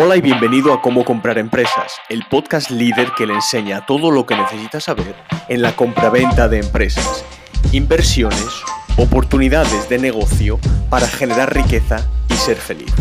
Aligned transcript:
Hola 0.00 0.14
y 0.14 0.20
bienvenido 0.20 0.72
a 0.72 0.80
Cómo 0.80 1.04
comprar 1.04 1.38
empresas, 1.38 1.94
el 2.08 2.22
podcast 2.30 2.70
líder 2.70 3.08
que 3.16 3.26
le 3.26 3.34
enseña 3.34 3.84
todo 3.84 4.12
lo 4.12 4.26
que 4.26 4.36
necesitas 4.36 4.84
saber 4.84 5.16
en 5.48 5.60
la 5.60 5.74
compraventa 5.74 6.46
de 6.46 6.60
empresas, 6.60 7.24
inversiones, 7.72 8.62
oportunidades 8.96 9.88
de 9.88 9.98
negocio 9.98 10.60
para 10.88 11.08
generar 11.08 11.52
riqueza 11.52 12.08
y 12.28 12.34
ser 12.34 12.58
feliz. 12.58 12.94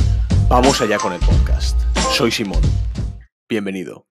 Vamos 0.49 0.81
allá 0.81 0.97
con 0.97 1.13
el 1.13 1.19
podcast. 1.19 1.79
Soy 2.13 2.31
Simón. 2.31 2.61
Bienvenido. 3.47 4.07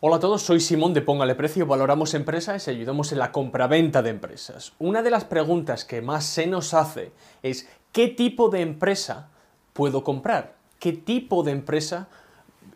Hola 0.00 0.16
a 0.16 0.20
todos, 0.20 0.42
soy 0.42 0.58
Simón 0.58 0.94
de 0.94 1.02
Póngale 1.02 1.36
Precio, 1.36 1.64
valoramos 1.64 2.14
empresas 2.14 2.66
y 2.66 2.72
ayudamos 2.72 3.12
en 3.12 3.20
la 3.20 3.30
compraventa 3.30 4.02
de 4.02 4.10
empresas. 4.10 4.72
Una 4.80 5.00
de 5.00 5.12
las 5.12 5.26
preguntas 5.26 5.84
que 5.84 6.02
más 6.02 6.24
se 6.24 6.48
nos 6.48 6.74
hace 6.74 7.12
es 7.44 7.68
¿qué 7.92 8.08
tipo 8.08 8.48
de 8.48 8.62
empresa 8.62 9.30
puedo 9.72 10.02
comprar? 10.02 10.60
¿Qué 10.82 10.92
tipo 10.92 11.44
de 11.44 11.52
empresa 11.52 12.08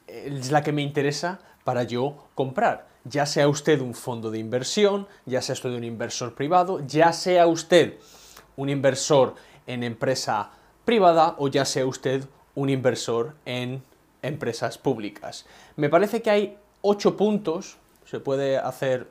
es 0.06 0.52
la 0.52 0.62
que 0.62 0.70
me 0.70 0.80
interesa 0.80 1.40
para 1.64 1.82
yo 1.82 2.28
comprar? 2.36 2.86
Ya 3.02 3.26
sea 3.26 3.48
usted 3.48 3.80
un 3.80 3.94
fondo 3.94 4.30
de 4.30 4.38
inversión, 4.38 5.08
ya 5.24 5.42
sea 5.42 5.54
usted 5.54 5.70
un 5.70 5.82
inversor 5.82 6.36
privado, 6.36 6.86
ya 6.86 7.12
sea 7.12 7.48
usted 7.48 7.98
un 8.56 8.68
inversor 8.68 9.34
en 9.66 9.82
empresa 9.82 10.52
privada 10.84 11.34
o 11.38 11.48
ya 11.48 11.64
sea 11.64 11.84
usted 11.84 12.28
un 12.54 12.70
inversor 12.70 13.34
en 13.44 13.82
empresas 14.22 14.78
públicas. 14.78 15.44
Me 15.74 15.88
parece 15.88 16.22
que 16.22 16.30
hay 16.30 16.58
ocho 16.82 17.16
puntos, 17.16 17.76
se 18.04 18.20
puede 18.20 18.56
hacer 18.56 19.10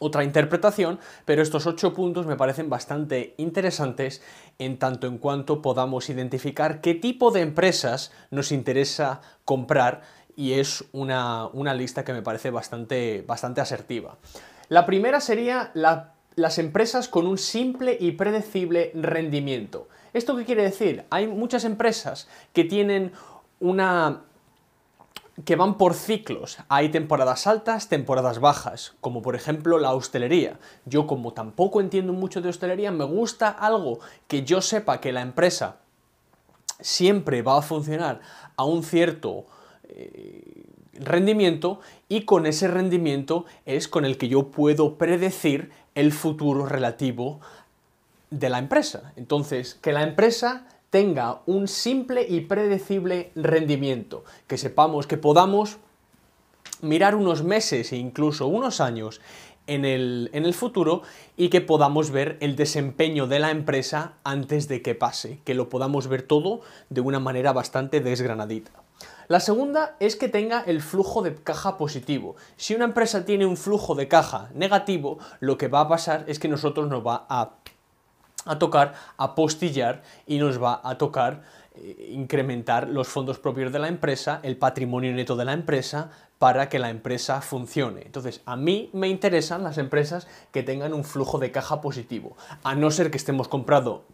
otra 0.00 0.24
interpretación, 0.24 0.98
pero 1.26 1.42
estos 1.42 1.66
ocho 1.66 1.92
puntos 1.92 2.26
me 2.26 2.36
parecen 2.36 2.70
bastante 2.70 3.34
interesantes 3.36 4.22
en 4.58 4.78
tanto 4.78 5.06
en 5.06 5.18
cuanto 5.18 5.62
podamos 5.62 6.08
identificar 6.08 6.80
qué 6.80 6.94
tipo 6.94 7.30
de 7.30 7.42
empresas 7.42 8.10
nos 8.30 8.50
interesa 8.50 9.20
comprar 9.44 10.00
y 10.36 10.54
es 10.54 10.84
una, 10.92 11.50
lista 11.74 12.02
que 12.02 12.14
me 12.14 12.22
parece 12.22 12.50
bastante, 12.50 13.22
bastante 13.26 13.60
asertiva. 13.60 14.16
La 14.70 14.86
primera 14.86 15.20
sería 15.20 15.70
las 15.74 16.58
empresas 16.58 17.08
con 17.08 17.26
un 17.26 17.36
simple 17.36 17.96
y 18.00 18.12
predecible 18.12 18.92
rendimiento. 18.94 19.88
¿Esto 20.14 20.34
qué 20.34 20.46
quiere 20.46 20.62
decir? 20.62 21.04
Hay 21.10 21.26
muchas 21.26 21.64
empresas 21.64 22.26
que 22.54 22.64
tienen 22.64 23.12
una 23.60 24.22
que 25.44 25.56
van 25.56 25.78
por 25.78 25.94
ciclos. 25.94 26.58
Hay 26.68 26.88
temporadas 26.90 27.46
altas, 27.46 27.88
temporadas 27.88 28.40
bajas, 28.40 28.94
como 29.00 29.22
por 29.22 29.34
ejemplo 29.34 29.78
la 29.78 29.94
hostelería. 29.94 30.58
Yo 30.84 31.06
como 31.06 31.32
tampoco 31.32 31.80
entiendo 31.80 32.12
mucho 32.12 32.40
de 32.40 32.48
hostelería, 32.48 32.90
me 32.90 33.04
gusta 33.04 33.48
algo 33.48 34.00
que 34.28 34.44
yo 34.44 34.60
sepa 34.60 35.00
que 35.00 35.12
la 35.12 35.22
empresa 35.22 35.76
siempre 36.80 37.42
va 37.42 37.58
a 37.58 37.62
funcionar 37.62 38.20
a 38.56 38.64
un 38.64 38.82
cierto 38.82 39.44
eh, 39.88 40.64
rendimiento 40.94 41.80
y 42.08 42.22
con 42.22 42.46
ese 42.46 42.68
rendimiento 42.68 43.44
es 43.66 43.88
con 43.88 44.04
el 44.04 44.18
que 44.18 44.28
yo 44.28 44.48
puedo 44.48 44.96
predecir 44.96 45.70
el 45.94 46.12
futuro 46.12 46.66
relativo 46.66 47.40
de 48.30 48.48
la 48.48 48.58
empresa. 48.58 49.12
Entonces, 49.16 49.74
que 49.74 49.92
la 49.92 50.02
empresa 50.02 50.66
tenga 50.90 51.40
un 51.46 51.68
simple 51.68 52.26
y 52.28 52.42
predecible 52.42 53.32
rendimiento, 53.34 54.24
que 54.46 54.58
sepamos 54.58 55.06
que 55.06 55.16
podamos 55.16 55.78
mirar 56.82 57.14
unos 57.14 57.42
meses 57.42 57.92
e 57.92 57.96
incluso 57.96 58.46
unos 58.46 58.80
años 58.80 59.20
en 59.66 59.84
el, 59.84 60.30
en 60.32 60.44
el, 60.44 60.54
futuro 60.54 61.02
y 61.36 61.48
que 61.48 61.60
podamos 61.60 62.10
ver 62.10 62.36
el 62.40 62.56
desempeño 62.56 63.28
de 63.28 63.38
la 63.38 63.50
empresa 63.50 64.14
antes 64.24 64.66
de 64.66 64.82
que 64.82 64.96
pase, 64.96 65.40
que 65.44 65.54
lo 65.54 65.68
podamos 65.68 66.08
ver 66.08 66.22
todo 66.22 66.62
de 66.88 67.00
una 67.00 67.20
manera 67.20 67.52
bastante 67.52 68.00
desgranadita. 68.00 68.72
La 69.28 69.38
segunda 69.38 69.94
es 70.00 70.16
que 70.16 70.28
tenga 70.28 70.60
el 70.62 70.82
flujo 70.82 71.22
de 71.22 71.36
caja 71.36 71.76
positivo. 71.76 72.34
Si 72.56 72.74
una 72.74 72.86
empresa 72.86 73.24
tiene 73.24 73.46
un 73.46 73.56
flujo 73.56 73.94
de 73.94 74.08
caja 74.08 74.50
negativo, 74.54 75.18
lo 75.38 75.56
que 75.56 75.68
va 75.68 75.82
a 75.82 75.88
pasar 75.88 76.24
es 76.26 76.40
que 76.40 76.48
nosotros 76.48 76.88
nos 76.88 77.06
va 77.06 77.26
a 77.28 77.52
a 78.44 78.58
tocar 78.58 78.94
apostillar 79.16 80.02
y 80.26 80.38
nos 80.38 80.62
va 80.62 80.80
a 80.82 80.96
tocar 80.96 81.42
eh, 81.74 82.10
incrementar 82.12 82.88
los 82.88 83.08
fondos 83.08 83.38
propios 83.38 83.72
de 83.72 83.78
la 83.78 83.88
empresa, 83.88 84.40
el 84.42 84.56
patrimonio 84.56 85.12
neto 85.12 85.36
de 85.36 85.44
la 85.44 85.52
empresa, 85.52 86.10
para 86.40 86.70
que 86.70 86.78
la 86.78 86.88
empresa 86.88 87.42
funcione. 87.42 88.00
Entonces, 88.00 88.40
a 88.46 88.56
mí 88.56 88.88
me 88.94 89.08
interesan 89.08 89.62
las 89.62 89.76
empresas 89.76 90.26
que 90.52 90.62
tengan 90.62 90.94
un 90.94 91.04
flujo 91.04 91.38
de 91.38 91.52
caja 91.52 91.82
positivo, 91.82 92.34
a 92.62 92.74
no 92.74 92.90
ser 92.90 93.10
que 93.10 93.18
estemos 93.18 93.46
comprando, 93.46 94.06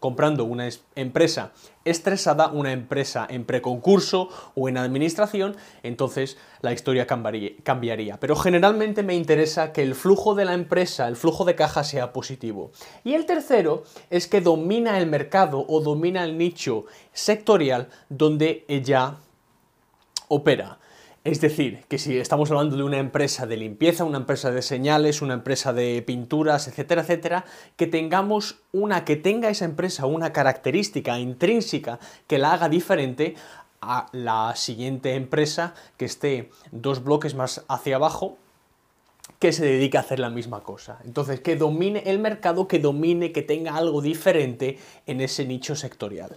una 0.44 0.68
empresa 0.96 1.52
estresada, 1.84 2.48
una 2.48 2.72
empresa 2.72 3.28
en 3.30 3.44
preconcurso 3.44 4.28
o 4.56 4.68
en 4.68 4.76
administración, 4.76 5.56
entonces 5.84 6.36
la 6.62 6.72
historia 6.72 7.06
cambiaría. 7.06 8.18
Pero 8.18 8.34
generalmente 8.34 9.04
me 9.04 9.14
interesa 9.14 9.72
que 9.72 9.84
el 9.84 9.94
flujo 9.94 10.34
de 10.34 10.46
la 10.46 10.54
empresa, 10.54 11.06
el 11.06 11.14
flujo 11.14 11.44
de 11.44 11.54
caja 11.54 11.84
sea 11.84 12.12
positivo. 12.12 12.72
Y 13.04 13.14
el 13.14 13.24
tercero 13.24 13.84
es 14.10 14.26
que 14.26 14.40
domina 14.40 14.98
el 14.98 15.06
mercado 15.06 15.64
o 15.68 15.80
domina 15.80 16.24
el 16.24 16.36
nicho 16.36 16.86
sectorial 17.12 17.88
donde 18.08 18.64
ella 18.66 19.18
opera. 20.26 20.80
Es 21.26 21.40
decir, 21.40 21.84
que 21.88 21.98
si 21.98 22.18
estamos 22.18 22.52
hablando 22.52 22.76
de 22.76 22.84
una 22.84 22.98
empresa 22.98 23.48
de 23.48 23.56
limpieza, 23.56 24.04
una 24.04 24.18
empresa 24.18 24.52
de 24.52 24.62
señales, 24.62 25.22
una 25.22 25.34
empresa 25.34 25.72
de 25.72 26.00
pinturas, 26.06 26.68
etcétera, 26.68 27.02
etcétera, 27.02 27.44
que 27.74 27.88
tengamos 27.88 28.60
una, 28.70 29.04
que 29.04 29.16
tenga 29.16 29.48
esa 29.48 29.64
empresa 29.64 30.06
una 30.06 30.32
característica 30.32 31.18
intrínseca 31.18 31.98
que 32.28 32.38
la 32.38 32.52
haga 32.52 32.68
diferente 32.68 33.34
a 33.80 34.06
la 34.12 34.54
siguiente 34.54 35.16
empresa 35.16 35.74
que 35.96 36.04
esté 36.04 36.50
dos 36.70 37.02
bloques 37.02 37.34
más 37.34 37.64
hacia 37.66 37.96
abajo 37.96 38.38
que 39.40 39.52
se 39.52 39.64
dedique 39.64 39.96
a 39.96 40.02
hacer 40.02 40.20
la 40.20 40.30
misma 40.30 40.60
cosa. 40.60 41.00
Entonces, 41.04 41.40
que 41.40 41.56
domine 41.56 42.04
el 42.06 42.20
mercado, 42.20 42.68
que 42.68 42.78
domine, 42.78 43.32
que 43.32 43.42
tenga 43.42 43.74
algo 43.74 44.00
diferente 44.00 44.78
en 45.06 45.20
ese 45.20 45.44
nicho 45.44 45.74
sectorial. 45.74 46.36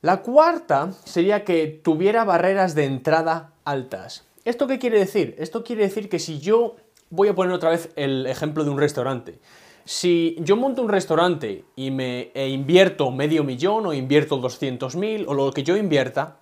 La 0.00 0.22
cuarta 0.22 0.92
sería 1.04 1.44
que 1.44 1.66
tuviera 1.68 2.24
barreras 2.24 2.74
de 2.74 2.84
entrada 2.84 3.52
altas. 3.68 4.26
¿Esto 4.44 4.66
qué 4.66 4.78
quiere 4.78 4.98
decir? 4.98 5.34
Esto 5.38 5.62
quiere 5.62 5.82
decir 5.82 6.08
que 6.08 6.18
si 6.18 6.40
yo 6.40 6.76
voy 7.10 7.28
a 7.28 7.34
poner 7.34 7.52
otra 7.52 7.70
vez 7.70 7.90
el 7.96 8.26
ejemplo 8.26 8.64
de 8.64 8.70
un 8.70 8.78
restaurante. 8.78 9.38
Si 9.84 10.36
yo 10.40 10.56
monto 10.56 10.82
un 10.82 10.88
restaurante 10.88 11.64
y 11.76 11.90
me 11.90 12.30
e 12.34 12.48
invierto 12.48 13.10
medio 13.10 13.44
millón 13.44 13.86
o 13.86 13.94
invierto 13.94 14.40
200.000 14.40 15.24
o 15.26 15.34
lo 15.34 15.52
que 15.52 15.62
yo 15.62 15.76
invierta, 15.76 16.36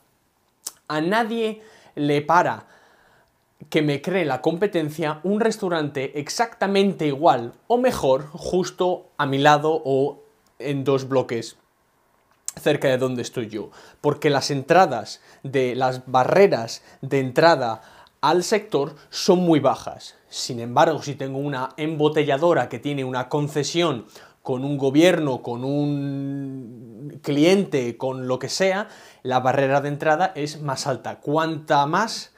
a 0.88 1.00
nadie 1.00 1.62
le 1.94 2.22
para 2.22 2.66
que 3.70 3.82
me 3.82 4.03
cree 4.03 4.25
la 4.25 4.41
competencia 4.41 5.20
un 5.22 5.41
restaurante 5.41 6.19
exactamente 6.19 7.06
igual 7.06 7.54
o 7.66 7.78
mejor 7.78 8.26
justo 8.32 9.06
a 9.16 9.26
mi 9.26 9.38
lado 9.38 9.81
o 9.84 10.22
en 10.59 10.84
dos 10.84 11.09
bloques 11.09 11.56
cerca 12.61 12.89
de 12.89 12.99
donde 12.99 13.22
estoy 13.22 13.49
yo, 13.49 13.71
porque 14.00 14.31
las 14.31 14.50
entradas 14.50 15.21
de 15.43 15.75
las 15.75 16.06
barreras 16.06 16.83
de 17.03 17.21
entrada 17.21 17.83
al 18.21 18.43
sector 18.43 18.97
son 19.11 19.41
muy 19.41 19.61
bajas. 19.61 20.17
Sin 20.28 20.61
embargo, 20.61 21.03
si 21.03 21.15
tengo 21.15 21.39
una 21.39 21.71
embotelladora 21.77 22.69
que 22.69 22.78
tiene 22.78 23.05
una 23.05 23.28
concesión 23.28 24.06
con 24.43 24.65
un 24.65 24.78
gobierno, 24.78 25.43
con 25.43 25.65
un 25.65 27.21
cliente, 27.22 27.97
con 27.97 28.27
lo 28.27 28.39
que 28.39 28.49
sea, 28.49 28.89
la 29.22 29.41
barrera 29.41 29.81
de 29.81 29.89
entrada 29.89 30.33
es 30.34 30.61
más 30.62 30.87
alta. 30.87 31.21
Cuanta 31.21 31.84
más 31.87 32.33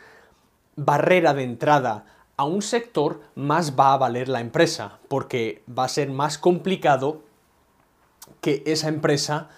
barrera 0.75 1.33
de 1.33 1.45
entrada 1.45 2.07
a 2.37 2.45
un 2.45 2.62
sector, 2.62 3.21
más 3.34 3.78
va 3.78 3.93
a 3.93 3.99
valer 3.99 4.28
la 4.28 4.41
empresa, 4.41 4.99
porque 5.09 5.62
va 5.69 5.84
a 5.84 5.89
ser 5.89 6.11
más 6.11 6.39
complicado 6.39 7.23
que 8.41 8.62
esa 8.67 8.89
empresa 8.89 9.49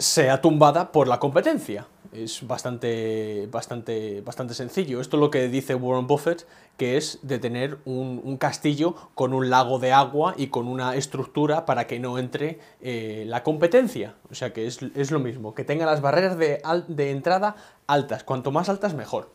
sea 0.00 0.40
tumbada 0.40 0.92
por 0.92 1.08
la 1.08 1.18
competencia. 1.18 1.86
Es 2.12 2.44
bastante, 2.44 3.46
bastante, 3.52 4.20
bastante 4.22 4.54
sencillo. 4.54 5.00
Esto 5.00 5.16
es 5.16 5.20
lo 5.20 5.30
que 5.30 5.48
dice 5.48 5.76
Warren 5.76 6.08
Buffett, 6.08 6.44
que 6.76 6.96
es 6.96 7.20
de 7.22 7.38
tener 7.38 7.78
un, 7.84 8.36
castillo 8.38 8.96
con 9.14 9.32
un 9.32 9.48
lago 9.48 9.78
de 9.78 9.92
agua 9.92 10.34
y 10.36 10.48
con 10.48 10.66
una 10.66 10.96
estructura 10.96 11.66
para 11.66 11.86
que 11.86 12.00
no 12.00 12.18
entre 12.18 12.58
eh, 12.80 13.24
la 13.26 13.44
competencia. 13.44 14.14
O 14.30 14.34
sea 14.34 14.52
que 14.52 14.66
es, 14.66 15.10
lo 15.10 15.20
mismo, 15.20 15.54
que 15.54 15.62
tenga 15.62 15.86
las 15.86 16.00
barreras 16.00 16.36
de, 16.36 16.60
de 16.88 17.10
entrada 17.10 17.54
altas. 17.86 18.24
Cuanto 18.24 18.50
más 18.50 18.68
altas, 18.68 18.94
mejor. 18.94 19.30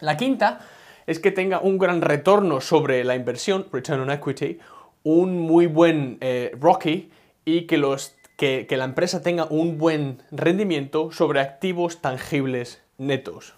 La 0.00 0.16
quinta 0.16 0.60
es 1.06 1.18
que 1.18 1.32
tenga 1.32 1.60
un 1.60 1.76
gran 1.78 2.00
retorno 2.00 2.62
sobre 2.62 3.04
la 3.04 3.14
inversión, 3.16 3.66
return 3.72 4.00
on 4.00 4.10
equity, 4.10 4.58
un 5.02 5.38
muy 5.38 5.66
buen 5.66 6.16
eh, 6.20 6.56
Rocky 6.58 7.10
y 7.44 7.62
que 7.62 7.76
los 7.76 8.14
que, 8.36 8.66
la 8.70 8.84
empresa 8.84 9.22
tenga 9.22 9.46
un 9.46 9.78
buen 9.78 10.22
rendimiento 10.30 11.10
sobre 11.12 11.40
activos 11.40 12.00
tangibles 12.00 12.82
netos. 12.98 13.54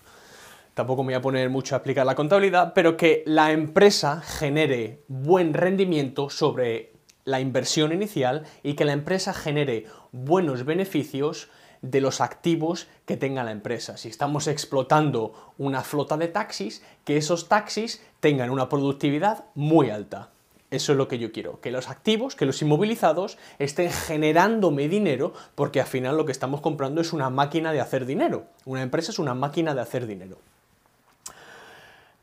Tampoco 0.74 1.02
me 1.02 1.12
voy 1.12 1.18
a 1.18 1.22
poner 1.22 1.48
mucho 1.48 1.74
a 1.74 1.78
aplicar 1.78 2.04
la 2.04 2.14
contabilidad, 2.14 2.74
pero 2.74 2.96
que 2.96 3.22
la 3.26 3.52
empresa 3.52 4.20
genere 4.20 5.02
buen 5.08 5.54
rendimiento 5.54 6.28
sobre 6.28 6.92
la 7.24 7.40
inversión 7.40 7.92
inicial 7.92 8.44
y 8.62 8.74
que 8.74 8.84
la 8.84 8.92
empresa 8.92 9.32
genere 9.32 9.86
buenos 10.12 10.64
beneficios 10.64 11.48
de 11.80 12.00
los 12.00 12.20
activos 12.20 12.88
que 13.06 13.16
tenga 13.16 13.44
la 13.44 13.52
empresa. 13.52 13.96
Si 13.96 14.08
estamos 14.08 14.46
explotando 14.46 15.54
una 15.58 15.82
flota 15.82 16.16
de 16.16 16.28
taxis, 16.28 16.82
que 17.04 17.16
esos 17.16 17.48
taxis 17.48 18.02
tengan 18.20 18.50
una 18.50 18.68
productividad 18.68 19.46
muy 19.54 19.90
alta. 19.90 20.30
Eso 20.76 20.92
es 20.92 20.98
lo 20.98 21.08
que 21.08 21.18
yo 21.18 21.32
quiero, 21.32 21.58
que 21.62 21.70
los 21.70 21.88
activos, 21.88 22.36
que 22.36 22.44
los 22.44 22.60
inmovilizados 22.60 23.38
estén 23.58 23.90
generándome 23.90 24.88
dinero, 24.88 25.32
porque 25.54 25.80
al 25.80 25.86
final 25.86 26.18
lo 26.18 26.26
que 26.26 26.32
estamos 26.32 26.60
comprando 26.60 27.00
es 27.00 27.14
una 27.14 27.30
máquina 27.30 27.72
de 27.72 27.80
hacer 27.80 28.04
dinero. 28.04 28.44
Una 28.66 28.82
empresa 28.82 29.10
es 29.10 29.18
una 29.18 29.32
máquina 29.32 29.74
de 29.74 29.80
hacer 29.80 30.06
dinero. 30.06 30.36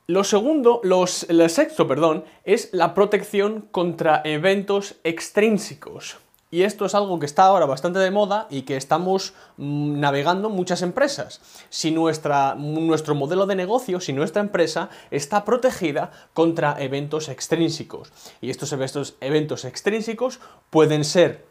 Lo 0.06 0.24
segundo, 0.24 0.82
los, 0.84 1.28
el 1.32 1.50
sexto, 1.50 1.88
perdón, 1.88 2.26
es 2.44 2.70
la 2.74 2.94
protección 2.94 3.62
contra 3.72 4.22
eventos 4.24 4.98
extrínsecos. 5.04 6.18
Y 6.54 6.66
esto 6.66 6.86
es 6.86 6.94
algo 6.94 7.18
que 7.18 7.26
está 7.26 7.46
ahora 7.46 7.66
bastante 7.66 7.98
de 7.98 8.12
moda 8.12 8.46
y 8.48 8.62
que 8.62 8.78
estamos 8.78 9.34
mm, 9.58 10.00
navegando 10.00 10.52
muchas 10.52 10.84
empresas. 10.84 11.42
Si 11.72 11.90
nuestra, 11.90 12.54
nuestro 12.54 13.16
modelo 13.16 13.48
de 13.48 13.56
negocio, 13.56 14.00
si 14.00 14.14
nuestra 14.14 14.44
empresa 14.44 14.92
está 15.10 15.46
protegida 15.46 16.12
contra 16.36 16.76
eventos 16.80 17.28
extrínsecos. 17.28 18.12
Y 18.40 18.52
estos 18.52 18.72
eventos, 18.72 19.16
eventos 19.20 19.66
extrínsecos 19.66 20.40
pueden 20.70 21.06
ser 21.06 21.44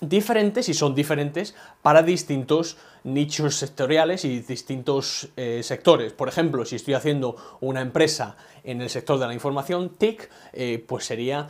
diferentes 0.00 0.68
y 0.68 0.74
son 0.74 0.94
diferentes 0.94 1.56
para 1.82 2.04
distintos 2.04 2.76
nichos 3.02 3.56
sectoriales 3.56 4.24
y 4.24 4.38
distintos 4.42 5.30
eh, 5.36 5.60
sectores. 5.64 6.12
Por 6.12 6.28
ejemplo, 6.28 6.64
si 6.64 6.76
estoy 6.76 6.94
haciendo 6.94 7.34
una 7.60 7.80
empresa 7.80 8.36
en 8.62 8.80
el 8.80 8.90
sector 8.90 9.18
de 9.18 9.26
la 9.26 9.34
información 9.34 9.88
TIC, 9.88 10.30
eh, 10.52 10.84
pues 10.86 11.04
sería 11.04 11.48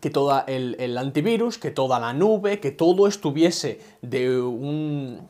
que 0.00 0.10
todo 0.10 0.44
el, 0.46 0.96
antivirus, 0.98 1.58
que 1.58 1.70
toda 1.70 1.98
la 1.98 2.12
nube, 2.12 2.60
que 2.60 2.70
todo 2.70 3.06
estuviese 3.06 3.80
de, 4.02 4.40
un, 4.40 5.28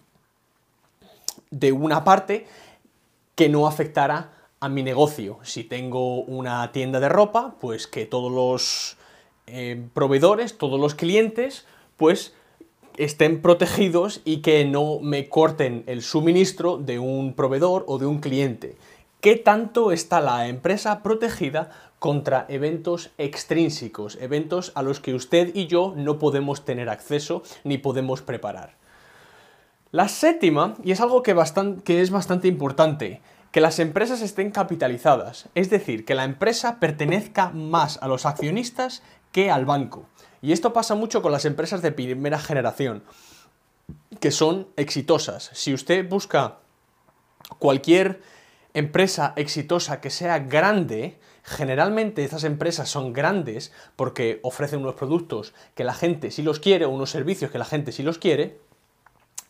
de 1.50 1.72
una 1.72 2.04
parte 2.04 2.46
que 3.34 3.48
no 3.48 3.66
afectara 3.66 4.32
a 4.60 4.68
mi 4.68 4.82
negocio. 4.82 5.38
Si 5.42 5.64
tengo 5.64 6.22
una 6.22 6.72
tienda 6.72 7.00
de 7.00 7.08
ropa, 7.08 7.54
pues 7.60 7.86
que 7.86 8.06
todos 8.06 8.32
los 8.32 8.96
eh, 9.46 9.82
proveedores, 9.94 10.58
todos 10.58 10.78
los 10.80 10.94
clientes, 10.94 11.64
pues 11.96 12.34
estén 12.98 13.40
protegidos 13.40 14.20
y 14.24 14.38
que 14.38 14.64
no 14.64 14.98
me 15.00 15.28
corten 15.28 15.84
el 15.86 16.02
suministro 16.02 16.76
de 16.76 16.98
un 16.98 17.32
proveedor 17.32 17.84
o 17.86 17.98
de 17.98 18.06
un 18.06 18.18
cliente. 18.18 18.76
¿Qué 19.20 19.34
tanto 19.34 19.90
está 19.90 20.20
la 20.20 20.46
empresa 20.46 21.02
protegida 21.02 21.70
contra 21.98 22.46
eventos 22.48 23.10
extrínsecos, 23.18 24.16
eventos 24.20 24.70
a 24.76 24.82
los 24.82 25.00
que 25.00 25.12
usted 25.12 25.50
y 25.54 25.66
yo 25.66 25.92
no 25.96 26.20
podemos 26.20 26.64
tener 26.64 26.88
acceso 26.88 27.42
ni 27.64 27.78
podemos 27.78 28.22
preparar? 28.22 28.76
La 29.90 30.06
séptima, 30.06 30.76
y 30.84 30.92
es 30.92 31.00
algo 31.00 31.24
que, 31.24 31.34
que 31.82 32.00
es 32.00 32.10
bastante 32.10 32.46
importante, 32.46 33.20
que 33.50 33.60
las 33.60 33.80
empresas 33.80 34.22
estén 34.22 34.52
capitalizadas, 34.52 35.48
es 35.56 35.68
decir, 35.68 36.04
que 36.04 36.14
la 36.14 36.22
empresa 36.22 36.78
pertenezca 36.78 37.50
más 37.50 37.98
a 38.00 38.06
los 38.06 38.24
accionistas 38.24 39.02
que 39.32 39.50
al 39.50 39.64
banco. 39.64 40.06
Y 40.42 40.52
esto 40.52 40.72
pasa 40.72 40.94
mucho 40.94 41.22
con 41.22 41.32
las 41.32 41.44
empresas 41.44 41.82
de 41.82 41.90
primera 41.90 42.38
generación, 42.38 43.02
que 44.20 44.30
son 44.30 44.68
exitosas. 44.76 45.50
Si 45.54 45.74
usted 45.74 46.08
busca 46.08 46.58
cualquier 47.58 48.20
empresa 48.78 49.32
exitosa 49.36 50.00
que 50.00 50.10
sea 50.10 50.38
grande, 50.38 51.18
generalmente 51.42 52.24
estas 52.24 52.44
empresas 52.44 52.88
son 52.88 53.12
grandes 53.12 53.72
porque 53.96 54.40
ofrecen 54.42 54.80
unos 54.80 54.94
productos 54.94 55.54
que 55.74 55.84
la 55.84 55.94
gente 55.94 56.30
sí 56.30 56.42
los 56.42 56.60
quiere, 56.60 56.86
unos 56.86 57.10
servicios 57.10 57.50
que 57.50 57.58
la 57.58 57.64
gente 57.64 57.92
sí 57.92 58.02
los 58.02 58.18
quiere, 58.18 58.58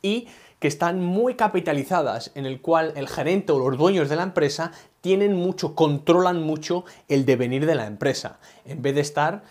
y 0.03 0.29
que 0.61 0.69
están 0.69 1.01
muy 1.05 1.35
capitalizadas, 1.35 2.33
en 2.35 2.47
el 2.47 2.61
cual 2.61 2.93
el 2.97 3.09
gerente 3.09 3.53
o 3.53 3.59
los 3.59 3.79
dueños 3.79 4.09
de 4.09 4.17
la 4.17 4.25
empresa 4.25 4.73
tienen 5.01 5.35
mucho, 5.35 5.75
controlan 5.75 6.43
mucho 6.43 6.85
el 7.09 7.25
devenir 7.25 7.67
de 7.67 7.75
la 7.75 7.87
empresa, 7.87 8.39
en 8.65 8.83
vez 8.83 8.95
de 8.95 9.01
estar 9.01 9.43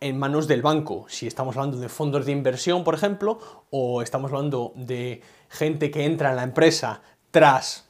en 0.00 0.18
manos 0.18 0.46
del 0.46 0.62
banco. 0.62 1.06
Si 1.08 1.26
estamos 1.26 1.56
hablando 1.56 1.78
de 1.78 1.88
fondos 1.88 2.26
de 2.26 2.32
inversión, 2.32 2.84
por 2.84 2.94
ejemplo, 2.94 3.38
o 3.70 4.02
estamos 4.02 4.32
hablando 4.32 4.72
de 4.74 5.22
gente 5.48 5.90
que 5.90 6.04
entra 6.04 6.30
en 6.30 6.36
la 6.36 6.42
empresa 6.42 7.02
tras 7.30 7.89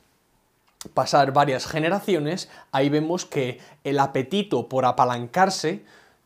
pasar 0.95 1.33
varias 1.33 1.67
generaciones, 1.67 2.49
ahí 2.73 2.89
vemos 2.89 3.25
que 3.25 3.59
el 3.85 3.99
apetito 3.99 4.69
por 4.69 4.85
apalancarse 4.85 5.85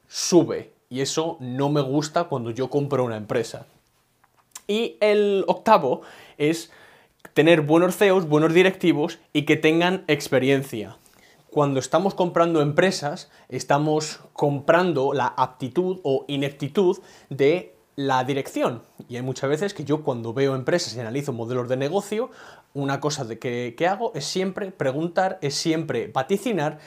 sube. 0.09 0.73
Y 0.89 1.01
eso 1.01 1.37
no 1.41 1.71
me 1.71 1.81
gusta 1.81 2.25
cuando 2.25 2.51
yo 2.51 2.71
compro 2.71 3.05
una 3.05 3.17
empresa. 3.17 3.67
Y 4.67 4.97
el 5.01 5.45
octavo 5.49 6.03
es 6.39 6.71
tener 7.33 7.63
buenos 7.63 7.97
CEOs, 7.97 8.29
buenos 8.29 8.55
directivos 8.55 9.19
y 9.33 9.43
que 9.43 9.57
tengan 9.57 10.05
experiencia. 10.07 10.97
Cuando 11.51 11.81
estamos 11.81 12.15
comprando 12.15 12.61
empresas, 12.61 13.31
estamos 13.49 14.21
comprando 14.33 15.13
la 15.13 15.27
aptitud 15.27 16.01
o 16.03 16.25
ineptitud 16.29 16.99
de 17.29 17.74
la 17.97 18.25
dirección. 18.25 18.83
Y 19.09 19.17
hay 19.17 19.23
muchas 19.23 19.51
veces 19.51 19.75
que 19.75 19.85
yo 19.85 20.03
cuando 20.03 20.33
veo 20.33 20.55
empresas 20.55 20.95
y 20.95 21.01
analizo 21.01 21.33
modelos 21.33 21.69
de 21.69 21.77
negocio, 21.77 22.31
una 22.73 23.01
cosa 23.01 23.25
de 23.25 23.39
que, 23.39 23.75
que 23.77 23.87
hago 23.87 24.13
es 24.15 24.25
siempre 24.25 24.71
preguntar, 24.71 25.39
es 25.43 25.55
siempre 25.55 26.09
vaticinar 26.09 26.79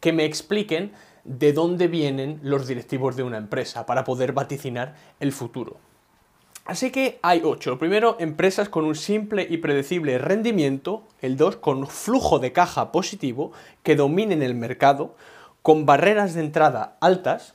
que 0.00 0.12
me 0.12 0.24
expliquen 0.24 0.92
de 1.24 1.52
dónde 1.52 1.88
vienen 1.88 2.38
los 2.42 2.66
directivos 2.66 3.16
de 3.16 3.22
una 3.22 3.38
empresa 3.38 3.86
para 3.86 4.04
poder 4.04 4.32
vaticinar 4.32 4.94
el 5.20 5.32
futuro. 5.32 5.76
Así 6.66 6.90
que 6.90 7.20
hay 7.22 7.42
ocho. 7.44 7.70
Lo 7.70 7.78
primero, 7.78 8.16
empresas 8.18 8.68
con 8.68 8.84
un 8.84 8.96
simple 8.96 9.46
y 9.48 9.58
predecible 9.58 10.18
rendimiento. 10.18 11.04
El 11.20 11.36
dos, 11.36 11.56
con 11.56 11.86
flujo 11.86 12.40
de 12.40 12.52
caja 12.52 12.90
positivo, 12.90 13.52
que 13.84 13.94
dominen 13.94 14.42
el 14.42 14.54
mercado, 14.54 15.14
con 15.62 15.86
barreras 15.86 16.34
de 16.34 16.40
entrada 16.40 16.96
altas, 17.00 17.54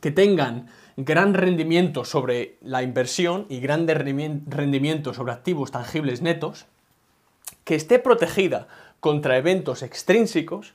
que 0.00 0.10
tengan 0.10 0.68
gran 1.04 1.32
rendimiento 1.32 2.04
sobre 2.04 2.56
la 2.60 2.82
inversión 2.82 3.46
y 3.48 3.60
gran 3.60 3.86
rendimiento 3.86 5.14
sobre 5.14 5.32
activos 5.32 5.70
tangibles 5.70 6.22
netos, 6.22 6.66
que 7.62 7.76
esté 7.76 8.00
protegida 8.00 8.66
contra 8.98 9.36
eventos 9.36 9.84
extrínsecos 9.84 10.74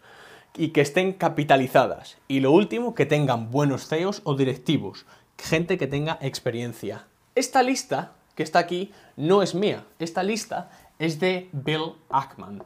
y 0.55 0.69
que 0.69 0.79
estén 0.79 1.11
capitalizadas. 1.11 2.19
Y 2.29 2.39
lo 2.39 2.51
último, 2.51 2.95
que 2.95 3.05
tengan 3.05 3.51
buenos 3.51 3.89
CEOs 3.89 4.21
o 4.23 4.35
directivos, 4.35 5.05
gente 5.37 5.77
que 5.77 5.87
tenga 5.87 6.17
experiencia. 6.21 7.05
Esta 7.35 7.61
lista 7.61 8.13
que 8.35 8.43
está 8.43 8.59
aquí 8.59 8.93
no 9.17 9.43
es 9.43 9.53
mía. 9.53 9.83
Esta 9.99 10.23
lista 10.23 10.71
es 10.99 11.19
de 11.19 11.49
Bill 11.51 11.95
Ackman. 12.09 12.63